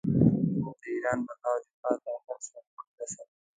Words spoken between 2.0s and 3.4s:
تر هر څه مقدمه ده.